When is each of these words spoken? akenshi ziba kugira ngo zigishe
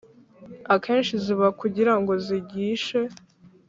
akenshi 0.75 1.13
ziba 1.23 1.47
kugira 1.59 1.93
ngo 1.99 2.13
zigishe 2.25 2.99